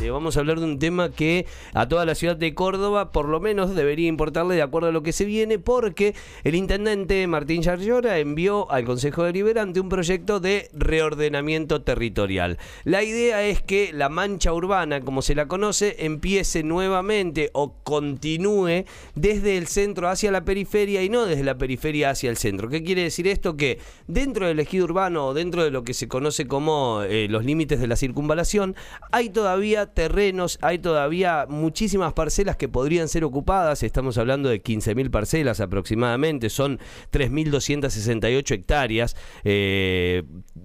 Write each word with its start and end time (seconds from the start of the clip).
Este, 0.00 0.10
vamos 0.10 0.34
a 0.34 0.40
hablar 0.40 0.60
de 0.60 0.64
un 0.64 0.78
tema 0.78 1.10
que 1.10 1.44
a 1.74 1.86
toda 1.86 2.06
la 2.06 2.14
ciudad 2.14 2.34
de 2.34 2.54
Córdoba 2.54 3.12
por 3.12 3.28
lo 3.28 3.38
menos 3.38 3.74
debería 3.74 4.08
importarle 4.08 4.54
de 4.54 4.62
acuerdo 4.62 4.88
a 4.88 4.92
lo 4.92 5.02
que 5.02 5.12
se 5.12 5.26
viene 5.26 5.58
porque 5.58 6.14
el 6.42 6.54
intendente 6.54 7.26
Martín 7.26 7.60
Yarlora 7.60 8.18
envió 8.18 8.70
al 8.72 8.86
Consejo 8.86 9.24
Deliberante 9.24 9.78
un 9.78 9.90
proyecto 9.90 10.40
de 10.40 10.70
reordenamiento 10.72 11.82
territorial. 11.82 12.56
La 12.84 13.02
idea 13.02 13.44
es 13.44 13.60
que 13.60 13.92
la 13.92 14.08
mancha 14.08 14.54
urbana, 14.54 15.02
como 15.02 15.20
se 15.20 15.34
la 15.34 15.48
conoce, 15.48 15.96
empiece 15.98 16.62
nuevamente 16.62 17.50
o 17.52 17.74
continúe 17.82 18.86
desde 19.14 19.58
el 19.58 19.66
centro 19.66 20.08
hacia 20.08 20.32
la 20.32 20.46
periferia 20.46 21.02
y 21.02 21.10
no 21.10 21.26
desde 21.26 21.44
la 21.44 21.58
periferia 21.58 22.08
hacia 22.08 22.30
el 22.30 22.38
centro. 22.38 22.70
¿Qué 22.70 22.82
quiere 22.82 23.02
decir 23.02 23.28
esto? 23.28 23.58
Que 23.58 23.78
dentro 24.06 24.46
del 24.46 24.60
ejido 24.60 24.86
urbano 24.86 25.26
o 25.26 25.34
dentro 25.34 25.62
de 25.62 25.70
lo 25.70 25.84
que 25.84 25.92
se 25.92 26.08
conoce 26.08 26.46
como 26.46 27.02
eh, 27.02 27.28
los 27.28 27.44
límites 27.44 27.80
de 27.80 27.86
la 27.86 27.96
circunvalación, 27.96 28.74
hay 29.12 29.28
todavía 29.28 29.89
terrenos, 29.94 30.58
hay 30.62 30.78
todavía 30.78 31.46
muchísimas 31.48 32.12
parcelas 32.12 32.56
que 32.56 32.68
podrían 32.68 33.08
ser 33.08 33.24
ocupadas, 33.24 33.82
estamos 33.82 34.18
hablando 34.18 34.48
de 34.48 34.62
15.000 34.62 35.10
parcelas 35.10 35.60
aproximadamente, 35.60 36.50
son 36.50 36.78
3.268 37.12 38.50
hectáreas, 38.52 39.16
eh, 39.44 40.22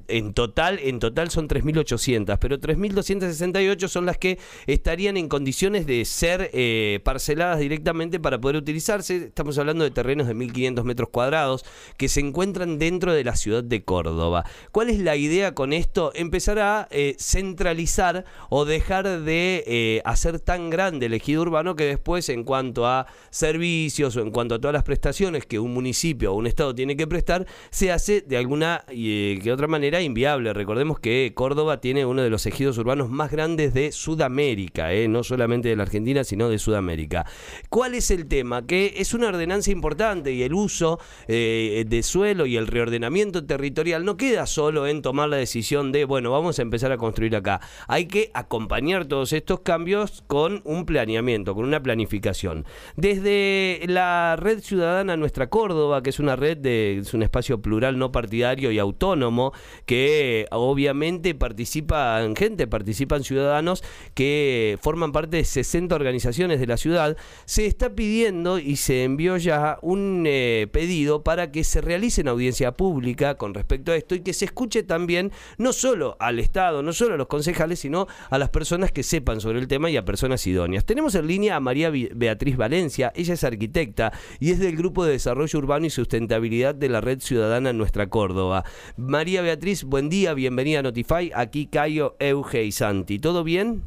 en, 0.07 0.33
total, 0.33 0.79
en 0.81 0.99
total 0.99 1.29
son 1.29 1.47
3.800, 1.47 2.37
pero 2.39 2.59
3.268 2.59 3.87
son 3.87 4.05
las 4.05 4.17
que 4.17 4.39
estarían 4.67 5.17
en 5.17 5.27
condiciones 5.27 5.85
de 5.85 6.05
ser 6.05 6.49
eh, 6.53 6.99
parceladas 7.03 7.59
directamente 7.59 8.19
para 8.19 8.39
poder 8.39 8.57
utilizarse, 8.57 9.17
estamos 9.17 9.57
hablando 9.57 9.83
de 9.83 9.91
terrenos 9.91 10.27
de 10.27 10.35
1.500 10.35 10.83
metros 10.83 11.09
cuadrados 11.09 11.65
que 11.97 12.09
se 12.09 12.19
encuentran 12.19 12.79
dentro 12.79 13.13
de 13.13 13.23
la 13.23 13.35
ciudad 13.35 13.63
de 13.63 13.83
Córdoba. 13.83 14.45
¿Cuál 14.71 14.89
es 14.89 14.99
la 14.99 15.15
idea 15.15 15.53
con 15.53 15.73
esto? 15.73 16.11
Empezar 16.15 16.59
a 16.59 16.87
eh, 16.91 17.15
centralizar 17.19 18.25
o 18.49 18.65
dejar 18.65 19.07
de 19.07 19.14
eh, 19.25 20.01
hacer 20.05 20.39
tan 20.39 20.69
grande 20.69 21.05
el 21.05 21.13
ejido 21.13 21.41
urbano 21.41 21.75
que 21.75 21.85
después 21.85 22.29
en 22.29 22.43
cuanto 22.43 22.85
a 22.85 23.07
servicios 23.29 24.15
o 24.17 24.21
en 24.21 24.31
cuanto 24.31 24.55
a 24.55 24.59
todas 24.59 24.73
las 24.73 24.83
prestaciones 24.83 25.45
que 25.45 25.59
un 25.59 25.73
municipio 25.73 26.33
o 26.33 26.35
un 26.35 26.47
estado 26.47 26.73
tiene 26.73 26.97
que 26.97 27.07
prestar, 27.07 27.45
se 27.69 27.91
hace 27.91 28.21
de 28.21 28.37
alguna 28.37 28.83
eh, 28.87 29.39
que 29.41 29.51
otra 29.51 29.67
manera 29.67 30.01
inviable. 30.01 30.53
Recordemos 30.53 30.99
que 30.99 31.31
Córdoba 31.35 31.81
tiene 31.81 32.05
uno 32.05 32.21
de 32.21 32.29
los 32.29 32.45
ejidos 32.45 32.77
urbanos 32.77 33.09
más 33.09 33.31
grandes 33.31 33.73
de 33.73 33.91
Sudamérica, 33.91 34.93
eh, 34.93 35.07
no 35.07 35.23
solamente 35.23 35.69
de 35.69 35.75
la 35.75 35.83
Argentina, 35.83 36.23
sino 36.23 36.49
de 36.49 36.59
Sudamérica. 36.59 37.25
¿Cuál 37.69 37.95
es 37.95 38.11
el 38.11 38.27
tema? 38.27 38.65
Que 38.65 38.95
es 38.97 39.13
una 39.13 39.27
ordenanza 39.27 39.71
importante 39.71 40.31
y 40.31 40.43
el 40.43 40.53
uso 40.53 40.99
de 41.27 42.01
suelo 42.03 42.45
y 42.45 42.57
el 42.57 42.67
reordenamiento 42.67 43.45
territorial 43.45 44.05
no 44.05 44.17
queda 44.17 44.45
solo 44.45 44.87
en 44.87 45.01
tomar 45.01 45.29
la 45.29 45.37
decisión 45.37 45.91
de, 45.91 46.05
bueno, 46.05 46.31
vamos 46.31 46.59
a 46.59 46.61
empezar 46.61 46.91
a 46.91 46.97
construir 46.97 47.35
acá. 47.35 47.61
Hay 47.87 48.07
que 48.07 48.31
acompañar 48.33 49.04
todos 49.05 49.33
estos 49.33 49.61
cambios 49.61 50.23
con 50.27 50.61
un 50.65 50.85
planeamiento, 50.85 51.55
con 51.55 51.65
una 51.65 51.81
planificación. 51.81 52.65
Desde 52.95 53.81
la 53.87 54.35
red 54.35 54.59
ciudadana 54.59 55.17
Nuestra 55.17 55.49
Córdoba, 55.49 56.03
que 56.03 56.09
es 56.09 56.19
una 56.19 56.35
red 56.35 56.57
de 56.57 56.97
es 56.99 57.13
un 57.13 57.23
espacio 57.23 57.61
plural 57.61 57.97
no 57.97 58.11
partidario 58.11 58.71
y 58.71 58.79
autónomo, 58.79 59.53
que 59.85 60.47
obviamente 60.51 61.35
participan 61.35 62.35
gente, 62.35 62.67
participan 62.67 63.23
ciudadanos 63.23 63.83
que 64.13 64.77
forman 64.81 65.11
parte 65.11 65.37
de 65.37 65.45
60 65.45 65.95
organizaciones 65.95 66.59
de 66.59 66.67
la 66.67 66.77
ciudad, 66.77 67.17
se 67.45 67.65
está 67.65 67.95
pidiendo 67.95 68.59
y 68.59 68.75
se 68.75 69.03
envió 69.03 69.37
ya 69.37 69.77
un 69.81 70.23
eh, 70.27 70.67
pedido 70.71 71.23
para 71.23 71.51
que 71.51 71.63
se 71.63 71.81
realice 71.81 72.21
una 72.21 72.31
audiencia 72.31 72.71
pública 72.71 73.35
con 73.35 73.53
respecto 73.53 73.91
a 73.91 73.95
esto 73.95 74.15
y 74.15 74.21
que 74.21 74.33
se 74.33 74.45
escuche 74.45 74.83
también 74.83 75.31
no 75.57 75.73
solo 75.73 76.17
al 76.19 76.39
Estado, 76.39 76.81
no 76.83 76.93
solo 76.93 77.15
a 77.15 77.17
los 77.17 77.27
concejales, 77.27 77.79
sino 77.79 78.07
a 78.29 78.37
las 78.37 78.49
personas 78.49 78.91
que 78.95 79.03
sepan 79.03 79.41
sobre 79.41 79.59
el 79.59 79.67
tema 79.67 79.91
y 79.91 79.97
a 79.97 80.05
personas 80.05 80.47
idóneas. 80.47 80.85
Tenemos 80.85 81.13
en 81.13 81.27
línea 81.27 81.57
a 81.57 81.59
María 81.59 81.91
Beatriz 81.91 82.57
Valencia, 82.57 83.11
ella 83.13 83.35
es 83.35 83.43
arquitecta 83.43 84.13
y 84.39 84.51
es 84.51 84.59
del 84.59 84.75
Grupo 84.75 85.05
de 85.05 85.11
Desarrollo 85.11 85.59
Urbano 85.59 85.85
y 85.85 85.89
Sustentabilidad 85.91 86.73
de 86.73 86.89
la 86.89 87.01
Red 87.01 87.19
Ciudadana 87.19 87.71
en 87.71 87.77
Nuestra 87.77 88.07
Córdoba. 88.07 88.63
María 88.97 89.41
Beatriz, 89.43 89.83
buen 89.83 90.09
día, 90.09 90.33
bienvenida 90.33 90.79
a 90.79 90.83
Notify, 90.83 91.31
aquí 91.35 91.67
Cayo, 91.67 92.15
Euge 92.19 92.63
y 92.63 92.71
Santi. 92.71 93.19
¿Todo 93.19 93.43
bien? 93.43 93.83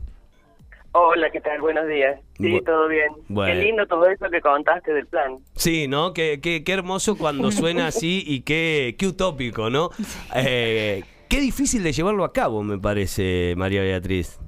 Hola, 0.92 1.30
¿qué 1.30 1.40
tal? 1.40 1.60
Buenos 1.60 1.88
días. 1.88 2.20
Sí, 2.36 2.60
todo 2.66 2.86
bien. 2.88 3.08
Qué 3.28 3.54
lindo 3.54 3.86
todo 3.86 4.06
eso 4.06 4.28
que 4.30 4.40
contaste 4.42 4.92
del 4.92 5.06
plan. 5.06 5.38
Sí, 5.54 5.88
¿no? 5.88 6.12
Qué, 6.12 6.40
qué, 6.42 6.62
qué 6.64 6.72
hermoso 6.72 7.16
cuando 7.16 7.50
suena 7.52 7.86
así 7.86 8.22
y 8.26 8.42
qué, 8.42 8.94
qué 8.98 9.06
utópico, 9.06 9.70
¿no? 9.70 9.88
Eh, 10.34 11.02
qué 11.30 11.40
difícil 11.40 11.82
de 11.82 11.92
llevarlo 11.92 12.24
a 12.24 12.32
cabo, 12.34 12.62
me 12.62 12.78
parece, 12.78 13.54
María 13.56 13.80
Beatriz. 13.80 14.38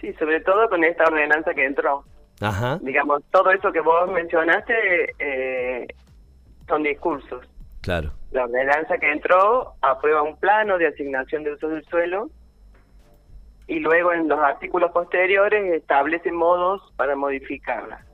Sí, 0.00 0.12
sobre 0.14 0.40
todo 0.40 0.68
con 0.68 0.84
esta 0.84 1.04
ordenanza 1.04 1.54
que 1.54 1.64
entró. 1.64 2.04
Ajá. 2.40 2.78
Digamos, 2.82 3.22
todo 3.30 3.50
eso 3.50 3.72
que 3.72 3.80
vos 3.80 4.10
mencionaste 4.10 5.14
eh, 5.18 5.86
son 6.68 6.82
discursos. 6.82 7.46
Claro. 7.80 8.12
La 8.32 8.44
ordenanza 8.44 8.98
que 8.98 9.10
entró 9.10 9.74
aprueba 9.80 10.22
un 10.22 10.36
plano 10.36 10.76
de 10.76 10.88
asignación 10.88 11.44
de 11.44 11.52
uso 11.52 11.68
del 11.68 11.84
suelo 11.84 12.30
y 13.66 13.78
luego 13.78 14.12
en 14.12 14.28
los 14.28 14.38
artículos 14.38 14.90
posteriores 14.92 15.72
establece 15.72 16.30
modos 16.30 16.92
para 16.96 17.16
modificarla. 17.16 18.04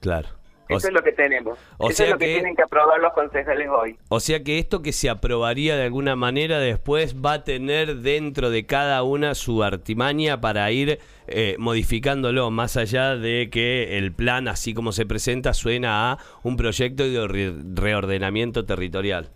Claro. 0.00 0.28
Eso 0.68 0.88
es 0.88 0.92
lo 0.92 1.02
que 1.02 1.12
tenemos. 1.12 1.58
Eso 1.78 2.04
es 2.04 2.10
lo 2.10 2.18
que, 2.18 2.26
tienen 2.26 2.56
que 2.56 2.62
aprobar 2.62 3.00
los 3.00 3.12
concejales 3.12 3.68
hoy. 3.68 3.96
O 4.08 4.20
sea 4.20 4.42
que 4.42 4.58
esto 4.58 4.82
que 4.82 4.92
se 4.92 5.08
aprobaría 5.08 5.76
de 5.76 5.84
alguna 5.84 6.16
manera 6.16 6.58
después 6.58 7.16
va 7.16 7.34
a 7.34 7.44
tener 7.44 7.96
dentro 7.96 8.50
de 8.50 8.66
cada 8.66 9.02
una 9.02 9.34
su 9.34 9.62
artimaña 9.62 10.40
para 10.40 10.70
ir 10.72 10.98
eh, 11.28 11.56
modificándolo, 11.58 12.50
más 12.50 12.76
allá 12.76 13.16
de 13.16 13.48
que 13.50 13.98
el 13.98 14.12
plan, 14.12 14.48
así 14.48 14.74
como 14.74 14.92
se 14.92 15.06
presenta, 15.06 15.54
suena 15.54 16.12
a 16.12 16.18
un 16.42 16.56
proyecto 16.56 17.04
de 17.04 17.54
reordenamiento 17.74 18.64
territorial. 18.64 19.30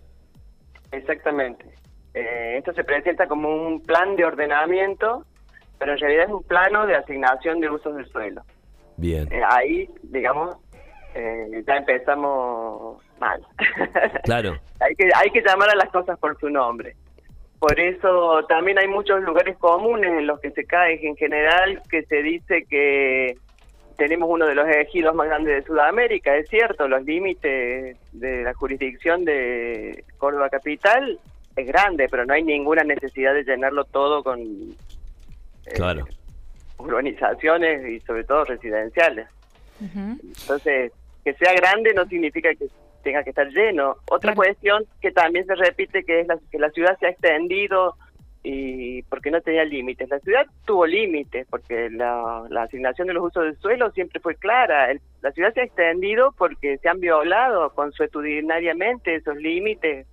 Exactamente. 0.91 1.65
Eh, 2.13 2.55
esto 2.57 2.73
se 2.73 2.83
presenta 2.83 3.27
como 3.27 3.49
un 3.49 3.81
plan 3.81 4.15
de 4.15 4.25
ordenamiento, 4.25 5.25
pero 5.79 5.93
en 5.93 5.97
realidad 5.97 6.25
es 6.25 6.31
un 6.31 6.43
plano 6.43 6.85
de 6.85 6.95
asignación 6.95 7.59
de 7.59 7.69
usos 7.69 7.95
del 7.95 8.05
suelo. 8.07 8.41
Bien. 8.97 9.31
Eh, 9.31 9.41
ahí, 9.49 9.89
digamos, 10.03 10.57
eh, 11.13 11.63
ya 11.65 11.77
empezamos 11.77 13.01
mal. 13.19 13.41
Claro. 14.23 14.59
hay, 14.79 14.95
que, 14.95 15.09
hay 15.13 15.29
que 15.31 15.41
llamar 15.41 15.69
a 15.69 15.75
las 15.75 15.89
cosas 15.89 16.17
por 16.19 16.39
su 16.39 16.49
nombre. 16.49 16.95
Por 17.59 17.79
eso 17.79 18.43
también 18.47 18.79
hay 18.79 18.87
muchos 18.87 19.21
lugares 19.21 19.57
comunes 19.57 20.11
en 20.11 20.25
los 20.25 20.39
que 20.39 20.51
se 20.51 20.65
cae 20.65 20.99
en 21.05 21.15
general 21.15 21.81
que 21.89 22.03
se 22.05 22.23
dice 22.23 22.65
que 22.67 23.35
tenemos 23.97 24.29
uno 24.31 24.47
de 24.47 24.55
los 24.55 24.67
ejidos 24.67 25.13
más 25.13 25.27
grandes 25.27 25.57
de 25.57 25.67
Sudamérica, 25.67 26.35
es 26.35 26.49
cierto, 26.49 26.87
los 26.87 27.03
límites 27.03 27.97
de 28.11 28.43
la 28.43 28.53
jurisdicción 28.55 29.25
de 29.25 30.03
Córdoba 30.17 30.49
Capital 30.49 31.19
es 31.55 31.67
grande, 31.67 32.07
pero 32.09 32.25
no 32.25 32.33
hay 32.33 32.41
ninguna 32.41 32.83
necesidad 32.83 33.35
de 33.35 33.43
llenarlo 33.43 33.83
todo 33.83 34.23
con 34.23 34.39
eh, 34.39 34.75
claro. 35.75 36.07
urbanizaciones 36.79 37.87
y 37.87 37.99
sobre 37.99 38.23
todo 38.23 38.45
residenciales. 38.45 39.27
Entonces, 39.79 40.91
que 41.23 41.33
sea 41.33 41.53
grande 41.53 41.93
no 41.93 42.05
significa 42.05 42.53
que 42.55 42.67
tenga 43.03 43.23
que 43.23 43.31
estar 43.31 43.47
lleno. 43.49 43.95
Otra 44.09 44.35
cuestión 44.35 44.85
que 45.01 45.11
también 45.11 45.45
se 45.45 45.55
repite 45.55 46.03
que 46.03 46.21
es 46.21 46.27
la, 46.27 46.37
que 46.51 46.59
la 46.59 46.69
ciudad 46.69 46.97
se 46.99 47.07
ha 47.07 47.09
extendido 47.09 47.95
y 48.43 49.03
porque 49.03 49.31
no 49.31 49.41
tenía 49.41 49.63
límites. 49.65 50.09
La 50.09 50.19
ciudad 50.19 50.45
tuvo 50.65 50.85
límites 50.85 51.45
porque 51.49 51.89
la, 51.89 52.43
asignación 52.61 53.07
de 53.07 53.13
los 53.13 53.25
usos 53.25 53.43
del 53.43 53.57
suelo 53.57 53.91
siempre 53.91 54.19
fue 54.19 54.35
clara. 54.35 54.87
la 55.21 55.31
ciudad 55.31 55.53
se 55.53 55.61
ha 55.61 55.65
extendido 55.65 56.33
porque 56.37 56.77
se 56.79 56.89
han 56.89 56.99
violado 56.99 57.71
consuetudinariamente 57.73 59.15
esos 59.15 59.35
límites 59.37 60.07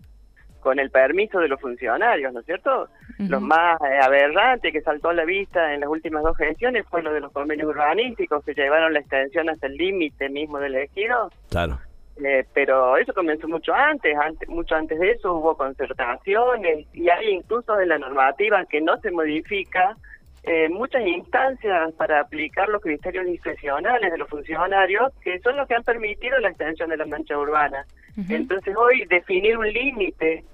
con 0.61 0.79
el 0.79 0.91
permiso 0.91 1.39
de 1.39 1.49
los 1.49 1.61
funcionarios, 1.61 2.33
¿no 2.33 2.41
es 2.41 2.47
cierto? 2.47 2.89
Lo 3.19 3.41
más 3.41 3.81
eh, 3.81 3.99
aberrante 4.03 4.73
que 4.73 4.81
saltó 4.81 5.11
a 5.11 5.15
la 5.15 5.25
vista 5.25 5.75
en 5.75 5.81
las 5.81 5.89
últimas 5.89 6.23
dos 6.23 6.37
gestiones 6.37 6.87
fue 6.89 7.03
lo 7.03 7.13
de 7.13 7.21
los 7.21 7.33
convenios 7.33 7.69
urbanísticos 7.69 8.45
que 8.45 8.55
llevaron 8.55 8.93
la 8.93 9.01
extensión 9.01 9.49
hasta 9.49 9.67
el 9.67 9.75
límite 9.75 10.29
mismo 10.29 10.59
del 10.59 10.77
ejido. 10.77 11.31
Claro. 11.51 11.79
Eh, 12.25 12.45
pero 12.53 12.97
eso 12.97 13.13
comenzó 13.15 13.47
mucho 13.47 13.73
antes, 13.73 14.17
antes, 14.17 14.49
mucho 14.49 14.75
antes 14.75 14.99
de 14.99 15.13
eso 15.13 15.35
hubo 15.35 15.57
concertaciones 15.57 16.87
y 16.93 17.09
hay 17.09 17.29
incluso 17.31 17.79
en 17.79 17.91
la 17.91 17.99
normativa 17.99 18.65
que 18.67 18.81
no 18.81 18.97
se 18.99 19.13
modifica 19.13 19.97
eh, 20.45 20.69
muchas 20.69 21.07
instancias 21.07 21.93
para 21.95 22.21
aplicar 22.21 22.69
los 22.69 22.81
criterios 22.81 23.27
discrecionales 23.27 24.11
de 24.11 24.19
los 24.19 24.29
funcionarios 24.29 25.13
que 25.23 25.39
son 25.41 25.57
los 25.57 25.67
que 25.67 25.75
han 25.75 25.83
permitido 25.83 26.39
la 26.39 26.49
extensión 26.49 26.91
de 26.91 26.97
la 26.97 27.07
mancha 27.07 27.37
urbana. 27.37 27.85
Entonces 28.29 28.75
hoy 28.77 29.05
definir 29.07 29.57
un 29.57 29.73
límite 29.73 30.45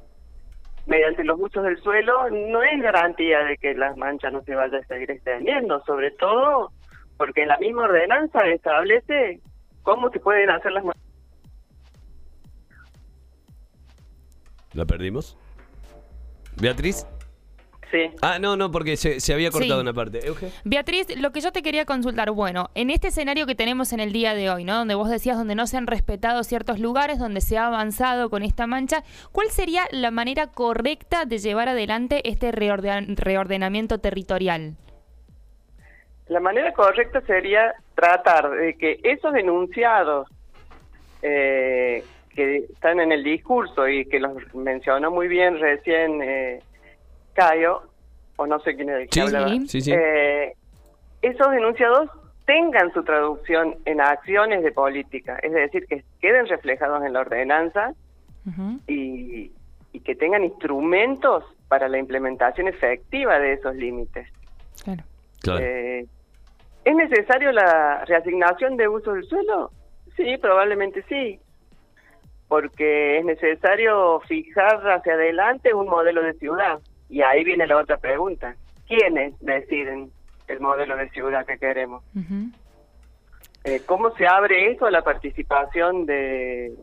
mediante 0.86 1.24
los 1.24 1.40
usos 1.40 1.64
del 1.64 1.78
suelo 1.78 2.28
no 2.30 2.62
es 2.62 2.82
garantía 2.82 3.38
de 3.44 3.56
que 3.56 3.74
las 3.74 3.96
manchas 3.96 4.32
no 4.32 4.42
se 4.42 4.54
vayan 4.54 4.82
a 4.82 4.86
seguir 4.86 5.10
extendiendo, 5.10 5.82
sobre 5.84 6.10
todo 6.10 6.72
porque 7.16 7.46
la 7.46 7.56
misma 7.58 7.84
ordenanza 7.84 8.46
establece 8.48 9.40
cómo 9.82 10.10
se 10.10 10.20
pueden 10.20 10.50
hacer 10.50 10.72
las 10.72 10.84
¿La 14.74 14.84
perdimos? 14.84 15.38
¿Beatriz? 16.60 17.06
Sí. 17.94 18.10
Ah, 18.22 18.40
no, 18.40 18.56
no, 18.56 18.72
porque 18.72 18.96
se, 18.96 19.20
se 19.20 19.32
había 19.32 19.52
cortado 19.52 19.76
Sí. 19.76 19.80
una 19.82 19.92
parte. 19.92 20.26
Euge. 20.26 20.48
Beatriz, 20.64 21.16
lo 21.16 21.30
que 21.30 21.40
yo 21.40 21.52
te 21.52 21.62
quería 21.62 21.84
consultar, 21.84 22.32
bueno, 22.32 22.68
en 22.74 22.90
este 22.90 23.06
escenario 23.06 23.46
que 23.46 23.54
tenemos 23.54 23.92
en 23.92 24.00
el 24.00 24.12
día 24.12 24.34
de 24.34 24.50
hoy, 24.50 24.64
¿no? 24.64 24.78
Donde 24.78 24.96
vos 24.96 25.08
decías 25.08 25.36
donde 25.38 25.54
no 25.54 25.68
se 25.68 25.76
han 25.76 25.86
respetado 25.86 26.42
ciertos 26.42 26.80
lugares, 26.80 27.20
donde 27.20 27.40
se 27.40 27.56
ha 27.56 27.68
avanzado 27.68 28.30
con 28.30 28.42
esta 28.42 28.66
mancha, 28.66 29.04
¿cuál 29.30 29.46
sería 29.50 29.82
la 29.92 30.10
manera 30.10 30.48
correcta 30.48 31.24
de 31.24 31.38
llevar 31.38 31.68
adelante 31.68 32.28
este 32.28 32.50
reorden- 32.50 33.14
reordenamiento 33.16 33.98
territorial? 33.98 34.74
La 36.26 36.40
manera 36.40 36.72
correcta 36.72 37.20
sería 37.20 37.74
tratar 37.94 38.50
de 38.50 38.74
que 38.76 38.98
esos 39.04 39.36
enunciados 39.36 40.26
eh, 41.22 42.02
que 42.34 42.56
están 42.72 42.98
en 42.98 43.12
el 43.12 43.22
discurso 43.22 43.86
y 43.88 44.04
que 44.06 44.18
los 44.18 44.32
mencionó 44.52 45.12
muy 45.12 45.28
bien 45.28 45.60
recién 45.60 46.20
eh, 46.22 46.60
Cayo, 47.34 47.82
o 48.36 48.46
no 48.46 48.58
sé 48.60 48.74
quién 48.76 48.88
es 48.90 48.96
el 48.96 49.08
que 49.08 49.12
Sí, 49.12 49.20
hablaba, 49.20 49.48
sí, 49.66 49.80
sí. 49.80 49.92
eh, 49.92 50.52
esos 51.22 51.52
enunciados 51.54 52.10
tengan 52.46 52.92
su 52.92 53.02
traducción 53.04 53.76
en 53.84 54.00
acciones 54.00 54.62
de 54.62 54.72
política, 54.72 55.38
es 55.42 55.52
decir, 55.52 55.86
que 55.86 56.04
queden 56.20 56.46
reflejados 56.46 57.04
en 57.04 57.12
la 57.12 57.20
ordenanza 57.20 57.94
y, 58.86 59.50
y 59.92 60.00
que 60.00 60.14
tengan 60.14 60.44
instrumentos 60.44 61.44
para 61.68 61.88
la 61.88 61.98
implementación 61.98 62.68
efectiva 62.68 63.38
de 63.38 63.54
esos 63.54 63.74
límites. 63.76 64.28
Claro. 64.82 65.02
Claro. 65.40 65.60
Eh, 65.64 66.06
¿Es 66.84 66.94
necesario 66.94 67.50
la 67.52 68.04
reasignación 68.04 68.76
de 68.76 68.88
uso 68.88 69.14
del 69.14 69.24
suelo? 69.24 69.70
Sí, 70.16 70.36
probablemente 70.36 71.02
sí, 71.08 71.40
porque 72.48 73.18
es 73.18 73.24
necesario 73.24 74.20
fijar 74.28 74.86
hacia 74.90 75.14
adelante 75.14 75.72
un 75.72 75.86
modelo 75.88 76.22
de 76.22 76.34
ciudad. 76.34 76.78
Y 77.08 77.22
ahí 77.22 77.44
viene 77.44 77.66
la 77.66 77.76
otra 77.76 77.96
pregunta. 77.98 78.56
¿Quiénes 78.86 79.34
deciden 79.40 80.10
el 80.48 80.60
modelo 80.60 80.96
de 80.96 81.08
ciudad 81.10 81.46
que 81.46 81.58
queremos? 81.58 82.02
Eh, 83.64 83.80
¿Cómo 83.86 84.10
se 84.16 84.26
abre 84.26 84.70
eso 84.70 84.86
a 84.86 84.90
la 84.90 85.02
participación 85.02 86.04
de, 86.04 86.74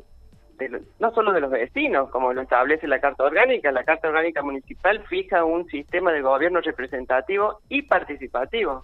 no 0.99 1.11
solo 1.13 1.31
de 1.31 1.39
los 1.39 1.51
vecinos, 1.51 2.09
como 2.09 2.33
lo 2.33 2.41
establece 2.41 2.87
la 2.87 2.99
Carta 2.99 3.23
Orgánica? 3.23 3.71
La 3.71 3.83
Carta 3.83 4.07
Orgánica 4.07 4.41
Municipal 4.41 5.03
fija 5.07 5.43
un 5.45 5.67
sistema 5.67 6.11
de 6.11 6.21
gobierno 6.21 6.59
representativo 6.61 7.59
y 7.69 7.83
participativo. 7.83 8.83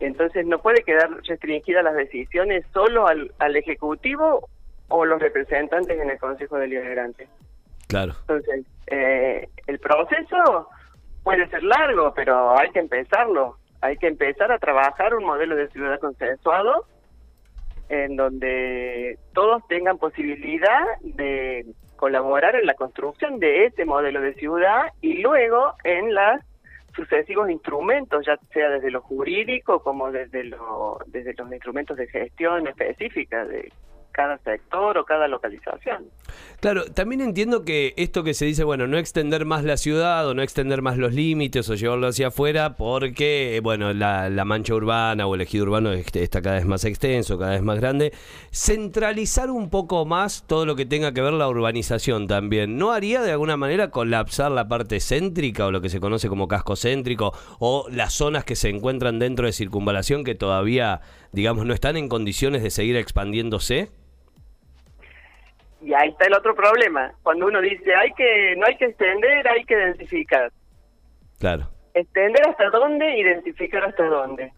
Entonces 0.00 0.46
no 0.46 0.58
puede 0.60 0.82
quedar 0.82 1.10
restringidas 1.22 1.84
las 1.84 1.94
decisiones 1.94 2.64
solo 2.72 3.06
al, 3.06 3.32
al 3.38 3.56
Ejecutivo 3.56 4.48
o 4.88 5.04
los 5.06 5.20
representantes 5.20 5.98
en 5.98 6.10
el 6.10 6.18
Consejo 6.18 6.58
Deliberante. 6.58 7.28
Claro. 7.92 8.14
Entonces, 8.22 8.64
eh, 8.86 9.48
el 9.66 9.78
proceso 9.78 10.68
puede 11.22 11.46
ser 11.48 11.62
largo, 11.62 12.14
pero 12.14 12.58
hay 12.58 12.70
que 12.70 12.78
empezarlo. 12.78 13.58
Hay 13.82 13.98
que 13.98 14.06
empezar 14.06 14.50
a 14.50 14.58
trabajar 14.58 15.14
un 15.14 15.24
modelo 15.24 15.56
de 15.56 15.68
ciudad 15.68 16.00
consensuado 16.00 16.86
en 17.90 18.16
donde 18.16 19.18
todos 19.34 19.62
tengan 19.68 19.98
posibilidad 19.98 20.80
de 21.02 21.66
colaborar 21.96 22.56
en 22.56 22.64
la 22.64 22.74
construcción 22.74 23.38
de 23.38 23.66
ese 23.66 23.84
modelo 23.84 24.22
de 24.22 24.32
ciudad 24.34 24.86
y 25.02 25.18
luego 25.20 25.74
en 25.84 26.14
los 26.14 26.40
sucesivos 26.96 27.50
instrumentos, 27.50 28.24
ya 28.26 28.38
sea 28.52 28.70
desde 28.70 28.90
lo 28.90 29.02
jurídico 29.02 29.82
como 29.82 30.10
desde, 30.10 30.44
lo, 30.44 30.98
desde 31.06 31.34
los 31.34 31.52
instrumentos 31.52 31.96
de 31.96 32.06
gestión 32.06 32.66
específica 32.66 33.44
de 33.44 33.70
cada 34.12 34.38
sector 34.38 34.98
o 34.98 35.04
cada 35.04 35.26
localización. 35.28 36.04
Claro, 36.60 36.84
también 36.84 37.20
entiendo 37.20 37.64
que 37.64 37.92
esto 37.96 38.22
que 38.22 38.34
se 38.34 38.44
dice, 38.44 38.62
bueno, 38.64 38.86
no 38.86 38.96
extender 38.96 39.44
más 39.44 39.64
la 39.64 39.76
ciudad 39.76 40.28
o 40.28 40.34
no 40.34 40.42
extender 40.42 40.80
más 40.80 40.96
los 40.96 41.12
límites 41.12 41.68
o 41.68 41.74
llevarlo 41.74 42.06
hacia 42.06 42.28
afuera 42.28 42.76
porque, 42.76 43.60
bueno, 43.62 43.92
la, 43.92 44.30
la 44.30 44.44
mancha 44.44 44.74
urbana 44.74 45.26
o 45.26 45.34
el 45.34 45.40
ejido 45.40 45.64
urbano 45.64 45.92
es- 45.92 46.06
está 46.14 46.40
cada 46.40 46.56
vez 46.56 46.66
más 46.66 46.84
extenso, 46.84 47.36
cada 47.38 47.52
vez 47.52 47.62
más 47.62 47.80
grande. 47.80 48.12
Centralizar 48.52 49.50
un 49.50 49.70
poco 49.70 50.04
más 50.06 50.44
todo 50.46 50.64
lo 50.66 50.76
que 50.76 50.86
tenga 50.86 51.12
que 51.12 51.20
ver 51.20 51.32
la 51.32 51.48
urbanización 51.48 52.28
también. 52.28 52.78
¿No 52.78 52.92
haría 52.92 53.22
de 53.22 53.32
alguna 53.32 53.56
manera 53.56 53.90
colapsar 53.90 54.52
la 54.52 54.68
parte 54.68 55.00
céntrica 55.00 55.66
o 55.66 55.72
lo 55.72 55.80
que 55.80 55.88
se 55.88 55.98
conoce 56.00 56.28
como 56.28 56.46
casco 56.46 56.76
céntrico 56.76 57.32
o 57.58 57.86
las 57.90 58.12
zonas 58.14 58.44
que 58.44 58.54
se 58.54 58.68
encuentran 58.68 59.18
dentro 59.18 59.46
de 59.46 59.52
circunvalación 59.52 60.22
que 60.22 60.34
todavía, 60.36 61.00
digamos, 61.32 61.66
no 61.66 61.74
están 61.74 61.96
en 61.96 62.08
condiciones 62.08 62.62
de 62.62 62.70
seguir 62.70 62.96
expandiéndose? 62.96 63.90
Y 65.82 65.92
ahí 65.94 66.10
está 66.10 66.26
el 66.26 66.34
otro 66.34 66.54
problema. 66.54 67.12
Cuando 67.22 67.46
uno 67.46 67.60
dice, 67.60 67.94
hay 67.94 68.12
que 68.12 68.54
no 68.56 68.66
hay 68.66 68.76
que 68.76 68.86
extender, 68.86 69.46
hay 69.48 69.64
que 69.64 69.74
identificar. 69.74 70.52
Claro. 71.38 71.68
Extender 71.94 72.46
hasta 72.48 72.70
dónde, 72.70 73.18
identificar 73.18 73.84
hasta 73.84 74.06
dónde. 74.06 74.52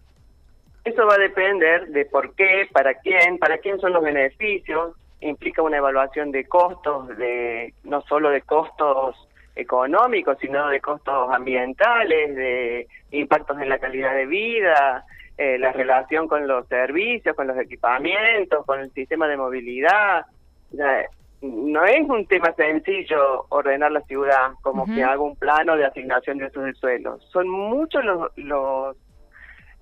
Eso 0.83 1.05
va 1.07 1.15
a 1.15 1.19
depender 1.19 1.87
de 1.87 2.05
por 2.05 2.35
qué, 2.35 2.67
para 2.71 2.93
quién, 2.93 3.39
para 3.39 3.57
quién 3.57 3.79
son 3.79 3.93
los 3.93 4.03
beneficios. 4.03 4.93
Implica 5.19 5.63
una 5.63 5.77
evaluación 5.77 6.31
de 6.31 6.45
costos, 6.45 7.07
de 7.17 7.73
no 7.83 8.01
solo 8.01 8.29
de 8.29 8.41
costos 8.41 9.15
económicos, 9.55 10.37
sino 10.39 10.67
de 10.67 10.79
costos 10.81 11.33
ambientales, 11.33 12.35
de 12.35 12.87
impactos 13.11 13.59
en 13.59 13.69
la 13.69 13.79
calidad 13.79 14.13
de 14.13 14.27
vida, 14.27 15.05
eh, 15.37 15.57
la 15.57 15.71
relación 15.71 16.27
con 16.27 16.47
los 16.47 16.67
servicios, 16.67 17.35
con 17.35 17.47
los 17.47 17.57
equipamientos, 17.57 18.65
con 18.65 18.79
el 18.79 18.91
sistema 18.91 19.27
de 19.27 19.37
movilidad. 19.37 20.25
Sea, 20.71 21.09
no 21.41 21.85
es 21.85 22.07
un 22.09 22.25
tema 22.27 22.53
sencillo 22.55 23.45
ordenar 23.49 23.91
la 23.91 24.01
ciudad 24.01 24.53
como 24.61 24.85
que 24.85 25.03
haga 25.03 25.19
un 25.19 25.35
plano 25.35 25.75
de 25.75 25.85
asignación 25.85 26.37
de 26.37 26.47
usos 26.47 26.63
del 26.63 26.75
suelo. 26.75 27.19
Son 27.31 27.47
muchos 27.49 28.03
los, 28.03 28.31
los 28.37 28.95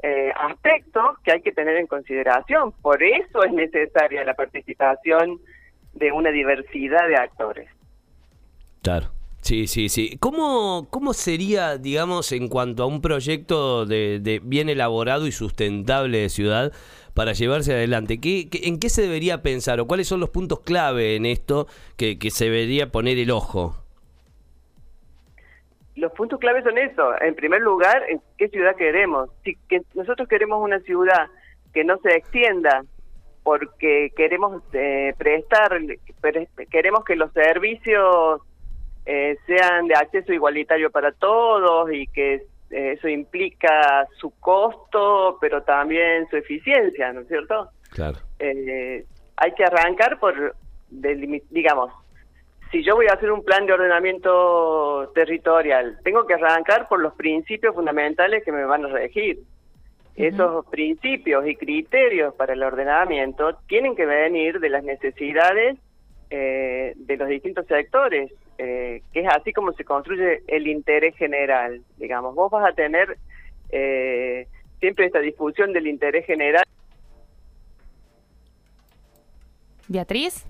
eh, 0.01 0.31
aspectos 0.35 1.17
que 1.23 1.31
hay 1.31 1.41
que 1.41 1.51
tener 1.51 1.77
en 1.77 1.87
consideración. 1.87 2.73
Por 2.81 3.01
eso 3.01 3.43
es 3.43 3.53
necesaria 3.53 4.23
la 4.23 4.33
participación 4.33 5.39
de 5.93 6.11
una 6.11 6.31
diversidad 6.31 7.07
de 7.07 7.15
actores. 7.15 7.69
Claro. 8.81 9.11
Sí, 9.41 9.67
sí, 9.67 9.89
sí. 9.89 10.17
¿Cómo, 10.19 10.87
cómo 10.89 11.13
sería, 11.13 11.77
digamos, 11.77 12.31
en 12.31 12.47
cuanto 12.47 12.83
a 12.83 12.85
un 12.85 13.01
proyecto 13.01 13.85
de, 13.85 14.19
de 14.21 14.39
bien 14.41 14.69
elaborado 14.69 15.27
y 15.27 15.33
sustentable 15.33 16.19
de 16.19 16.29
ciudad 16.29 16.71
para 17.13 17.33
llevarse 17.33 17.73
adelante? 17.73 18.19
¿Qué, 18.19 18.49
en 18.63 18.79
qué 18.79 18.89
se 18.89 19.03
debería 19.03 19.41
pensar 19.41 19.79
o 19.79 19.87
cuáles 19.87 20.07
son 20.07 20.19
los 20.19 20.29
puntos 20.29 20.61
clave 20.61 21.15
en 21.15 21.25
esto 21.25 21.67
que, 21.97 22.17
que 22.17 22.31
se 22.31 22.45
debería 22.45 22.91
poner 22.91 23.17
el 23.17 23.31
ojo? 23.31 23.77
Los 25.95 26.11
puntos 26.13 26.39
claves 26.39 26.63
son 26.63 26.77
eso. 26.77 27.21
En 27.21 27.35
primer 27.35 27.61
lugar, 27.61 28.03
¿en 28.09 28.19
qué 28.37 28.49
ciudad 28.49 28.75
queremos? 28.75 29.29
Si 29.43 29.55
que 29.69 29.81
nosotros 29.93 30.27
queremos 30.27 30.59
una 30.63 30.79
ciudad 30.79 31.27
que 31.73 31.83
no 31.83 31.97
se 31.99 32.15
extienda 32.15 32.83
porque 33.43 34.11
queremos 34.15 34.63
eh, 34.73 35.13
prestar, 35.17 35.79
pre- 36.21 36.47
queremos 36.71 37.03
que 37.03 37.15
los 37.15 37.31
servicios 37.33 38.41
eh, 39.05 39.37
sean 39.45 39.87
de 39.87 39.95
acceso 39.95 40.33
igualitario 40.33 40.89
para 40.89 41.11
todos 41.11 41.91
y 41.93 42.07
que 42.07 42.41
eso 42.73 43.07
implica 43.07 44.07
su 44.19 44.31
costo, 44.39 45.37
pero 45.39 45.63
también 45.63 46.27
su 46.29 46.37
eficiencia, 46.37 47.13
¿no 47.13 47.21
es 47.21 47.27
cierto? 47.27 47.69
Claro. 47.91 48.17
eh, 48.39 49.05
hay 49.37 49.51
que 49.53 49.63
arrancar 49.63 50.19
por, 50.19 50.55
digamos, 50.89 51.91
si 52.71 52.83
yo 52.83 52.95
voy 52.95 53.05
a 53.07 53.13
hacer 53.13 53.31
un 53.31 53.43
plan 53.43 53.65
de 53.67 53.73
ordenamiento 53.73 55.11
territorial, 55.13 55.99
tengo 56.03 56.25
que 56.25 56.33
arrancar 56.33 56.87
por 56.87 56.99
los 56.99 57.13
principios 57.13 57.75
fundamentales 57.75 58.43
que 58.43 58.51
me 58.51 58.65
van 58.65 58.85
a 58.85 58.87
regir. 58.87 59.39
Esos 60.15 60.65
principios 60.67 61.47
y 61.47 61.55
criterios 61.55 62.35
para 62.35 62.53
el 62.53 62.61
ordenamiento 62.61 63.57
tienen 63.67 63.95
que 63.95 64.05
venir 64.05 64.59
de 64.59 64.69
las 64.69 64.83
necesidades 64.83 65.77
eh, 66.35 66.93
de 66.95 67.15
los 67.17 67.27
distintos 67.27 67.67
sectores, 67.67 68.31
eh, 68.57 69.03
que 69.13 69.19
es 69.19 69.27
así 69.27 69.53
como 69.53 69.71
se 69.73 69.83
construye 69.83 70.41
el 70.47 70.65
interés 70.65 71.15
general. 71.15 71.83
Digamos, 71.97 72.33
vos 72.33 72.49
vas 72.49 72.67
a 72.67 72.73
tener 72.73 73.19
eh, 73.69 74.47
siempre 74.79 75.05
esta 75.05 75.19
discusión 75.19 75.73
del 75.73 75.85
interés 75.85 76.25
general. 76.25 76.63
Beatriz, 79.87 80.43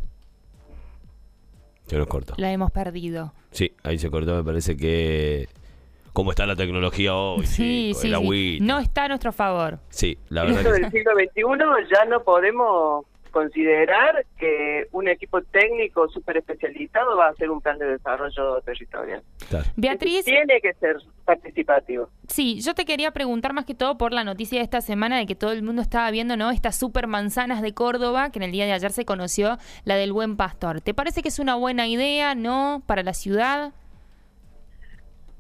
Se 1.88 1.98
nos 1.98 2.08
cortó. 2.08 2.34
la 2.38 2.54
hemos 2.54 2.72
perdido. 2.72 3.34
Sí, 3.52 3.74
ahí 3.84 3.98
se 3.98 4.10
cortó. 4.10 4.36
Me 4.36 4.44
parece 4.46 4.78
que. 4.78 5.50
¿Cómo 6.14 6.32
está 6.32 6.46
la 6.46 6.56
tecnología 6.56 7.14
hoy? 7.14 7.46
Sí, 7.46 7.92
sí, 7.94 8.08
el 8.08 8.14
sí. 8.14 8.14
agüita. 8.14 8.64
No 8.64 8.80
está 8.80 9.04
a 9.04 9.08
nuestro 9.10 9.34
favor. 9.34 9.80
Sí, 9.90 10.18
la 10.30 10.44
verdad 10.44 10.60
Esto 10.60 10.74
que 10.76 10.80
del 10.80 10.92
siglo 10.92 11.12
XXI 11.16 11.90
ya 11.94 12.06
no 12.06 12.24
podemos 12.24 13.06
considerar 13.34 14.26
que 14.38 14.88
un 14.92 15.08
equipo 15.08 15.42
técnico 15.42 16.08
súper 16.08 16.38
especializado 16.38 17.18
va 17.18 17.26
a 17.26 17.30
hacer 17.32 17.50
un 17.50 17.60
plan 17.60 17.80
de 17.80 17.88
desarrollo 17.88 18.62
territorial. 18.62 19.24
Beatriz. 19.76 20.24
Tiene 20.24 20.62
que 20.62 20.74
ser 20.76 20.98
participativo. 21.26 22.10
Sí, 22.28 22.62
yo 22.62 22.76
te 22.76 22.86
quería 22.86 23.10
preguntar 23.12 23.52
más 23.54 23.66
que 23.66 23.74
todo 23.74 23.98
por 23.98 24.14
la 24.14 24.24
noticia 24.24 24.60
de 24.60 24.64
esta 24.64 24.82
semana 24.82 25.18
de 25.18 25.26
que 25.26 25.34
todo 25.34 25.52
el 25.52 25.64
mundo 25.64 25.82
estaba 25.82 26.12
viendo, 26.12 26.38
¿no? 26.38 26.52
Estas 26.52 26.78
super 26.78 27.08
manzanas 27.08 27.64
de 27.64 27.74
Córdoba, 27.74 28.30
que 28.30 28.38
en 28.38 28.44
el 28.44 28.52
día 28.52 28.66
de 28.66 28.74
ayer 28.74 28.92
se 28.92 29.04
conoció 29.04 29.58
la 29.84 29.96
del 29.96 30.14
buen 30.14 30.38
pastor. 30.38 30.82
¿Te 30.82 30.94
parece 30.94 31.24
que 31.24 31.30
es 31.30 31.40
una 31.40 31.56
buena 31.56 31.88
idea, 31.88 32.36
no, 32.36 32.84
para 32.86 33.02
la 33.02 33.14
ciudad? 33.14 33.74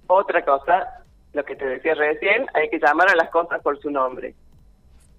Otra 0.07 0.43
cosa, 0.43 1.03
lo 1.33 1.45
que 1.45 1.55
te 1.55 1.65
decía 1.65 1.93
recién, 1.93 2.47
hay 2.55 2.69
que 2.69 2.79
llamar 2.79 3.09
a 3.11 3.15
las 3.15 3.29
cosas 3.29 3.61
por 3.61 3.79
su 3.79 3.91
nombre. 3.91 4.33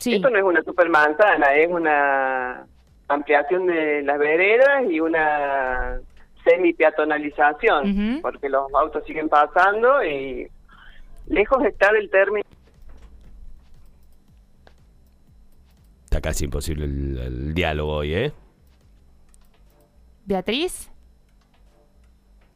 Esto 0.07 0.31
no 0.31 0.39
es 0.39 0.45
una 0.45 0.63
super 0.63 0.89
manzana, 0.89 1.55
es 1.55 1.69
una 1.69 2.67
ampliación 3.09 3.67
de 3.67 4.03
las 4.03 4.19
veredas 4.19 4.85
y 4.91 5.01
una 5.01 5.99
semi-peatonalización, 6.45 8.21
porque 8.23 8.49
los 8.49 8.73
autos 8.75 9.05
siguen 9.07 9.29
pasando 9.29 10.05
y 10.05 10.49
lejos 11.27 11.65
está 11.65 11.93
del 11.93 12.11
término. 12.11 12.45
Está 16.05 16.21
casi 16.21 16.45
imposible 16.45 16.85
el 16.85 17.55
diálogo 17.55 17.95
hoy, 17.95 18.15
¿eh? 18.15 18.33
Beatriz. 20.27 20.91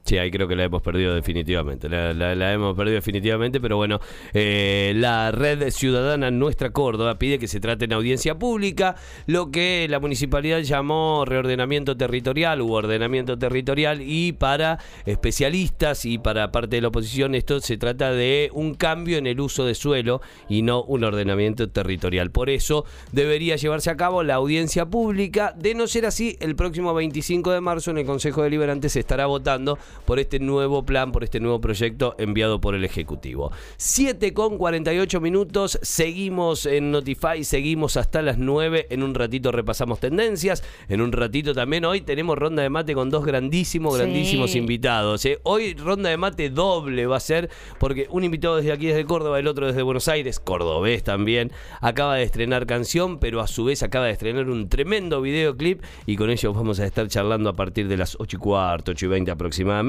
Sí, 0.08 0.16
ahí 0.16 0.30
creo 0.30 0.48
que 0.48 0.56
la 0.56 0.64
hemos 0.64 0.80
perdido 0.80 1.14
definitivamente. 1.14 1.86
La, 1.86 2.54
hemos 2.54 2.74
perdido 2.74 2.94
definitivamente, 2.94 3.60
pero 3.60 3.76
bueno, 3.76 4.00
eh, 4.32 4.94
la 4.96 5.30
red 5.32 5.68
ciudadana 5.68 6.30
Nuestra 6.30 6.70
Córdoba 6.70 7.18
pide 7.18 7.38
que 7.38 7.46
se 7.46 7.60
trate 7.60 7.84
en 7.84 7.92
audiencia 7.92 8.38
pública 8.38 8.96
lo 9.26 9.50
que 9.50 9.86
la 9.90 10.00
municipalidad 10.00 10.60
llamó 10.60 11.26
reordenamiento 11.26 11.94
territorial 11.94 12.62
u 12.62 12.72
ordenamiento 12.72 13.36
territorial 13.38 14.00
y 14.00 14.32
para 14.32 14.78
especialistas 15.04 16.06
y 16.06 16.16
para 16.16 16.52
parte 16.52 16.76
de 16.76 16.80
la 16.80 16.88
oposición 16.88 17.34
esto 17.34 17.60
se 17.60 17.76
trata 17.76 18.10
de 18.10 18.48
un 18.54 18.76
cambio 18.76 19.18
en 19.18 19.26
el 19.26 19.38
uso 19.40 19.66
de 19.66 19.74
suelo 19.74 20.22
y 20.48 20.62
no 20.62 20.84
un 20.84 21.04
ordenamiento 21.04 21.68
territorial. 21.68 22.30
Por 22.30 22.48
eso 22.48 22.86
debería 23.12 23.56
llevarse 23.56 23.90
a 23.90 23.98
cabo 23.98 24.22
la 24.22 24.36
audiencia 24.36 24.86
pública. 24.86 25.52
De 25.54 25.74
no 25.74 25.86
ser 25.86 26.06
así, 26.06 26.38
el 26.40 26.56
próximo 26.56 26.94
25 26.94 27.50
de 27.50 27.60
marzo 27.60 27.90
en 27.90 27.98
el 27.98 28.06
Consejo 28.06 28.42
Deliberante 28.42 28.88
se 28.88 29.00
estará 29.00 29.26
votando 29.26 29.76
por 30.04 30.18
este 30.18 30.38
nuevo 30.38 30.84
plan, 30.84 31.12
por 31.12 31.24
este 31.24 31.40
nuevo 31.40 31.60
proyecto 31.60 32.14
enviado 32.18 32.60
por 32.60 32.74
el 32.74 32.84
Ejecutivo. 32.84 33.52
7 33.76 34.32
con 34.32 34.58
48 34.58 35.20
minutos, 35.20 35.78
seguimos 35.82 36.66
en 36.66 36.90
Notify, 36.90 37.44
seguimos 37.44 37.96
hasta 37.96 38.22
las 38.22 38.38
9, 38.38 38.86
en 38.90 39.02
un 39.02 39.14
ratito 39.14 39.52
repasamos 39.52 40.00
tendencias, 40.00 40.62
en 40.88 41.00
un 41.00 41.12
ratito 41.12 41.54
también 41.54 41.84
hoy 41.84 42.00
tenemos 42.00 42.38
ronda 42.38 42.62
de 42.62 42.70
mate 42.70 42.94
con 42.94 43.10
dos 43.10 43.24
grandísimos, 43.24 43.96
grandísimos 43.96 44.54
invitados. 44.54 45.24
¿eh? 45.26 45.38
Hoy 45.42 45.74
ronda 45.74 46.10
de 46.10 46.16
mate 46.16 46.50
doble 46.50 47.06
va 47.06 47.16
a 47.16 47.20
ser, 47.20 47.50
porque 47.78 48.06
un 48.10 48.24
invitado 48.24 48.56
desde 48.56 48.72
aquí, 48.72 48.86
desde 48.86 49.04
Córdoba, 49.04 49.38
el 49.38 49.46
otro 49.46 49.66
desde 49.66 49.82
Buenos 49.82 50.08
Aires, 50.08 50.40
cordobés 50.40 51.02
también, 51.02 51.52
acaba 51.80 52.16
de 52.16 52.22
estrenar 52.22 52.66
canción, 52.66 53.18
pero 53.18 53.40
a 53.40 53.46
su 53.46 53.64
vez 53.64 53.82
acaba 53.82 54.06
de 54.06 54.12
estrenar 54.12 54.48
un 54.48 54.68
tremendo 54.68 55.20
videoclip 55.20 55.82
y 56.06 56.16
con 56.16 56.30
ellos 56.30 56.54
vamos 56.54 56.80
a 56.80 56.86
estar 56.86 57.08
charlando 57.08 57.50
a 57.50 57.56
partir 57.56 57.88
de 57.88 57.96
las 57.96 58.16
8 58.18 58.36
y 58.36 58.40
cuarto, 58.40 58.92
8 58.92 59.06
y 59.06 59.08
20 59.08 59.30
aproximadamente 59.30 59.87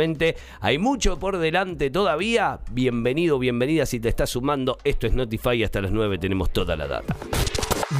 hay 0.61 0.77
mucho 0.77 1.19
por 1.19 1.37
delante 1.37 1.89
todavía. 1.89 2.59
Bienvenido, 2.71 3.37
bienvenida 3.37 3.85
si 3.85 3.99
te 3.99 4.07
estás 4.07 4.29
sumando. 4.29 4.77
Esto 4.83 5.07
es 5.07 5.13
Notify 5.13 5.63
hasta 5.63 5.81
las 5.81 5.91
9 5.91 6.17
tenemos 6.17 6.51
toda 6.51 6.75
la 6.77 6.87
data. 6.87 7.15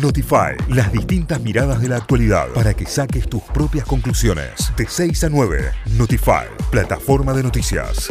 Notify, 0.02 0.56
las 0.70 0.94
distintas 0.94 1.42
miradas 1.42 1.82
de 1.82 1.90
la 1.90 1.98
actualidad 1.98 2.48
para 2.54 2.74
que 2.74 2.86
saques 2.86 3.28
tus 3.28 3.42
propias 3.42 3.86
conclusiones. 3.86 4.72
De 4.78 4.86
6 4.88 5.24
a 5.26 5.30
9, 5.30 5.72
Notify, 5.98 6.46
plataforma 6.72 7.34
de 7.34 7.44
noticias. 7.44 8.08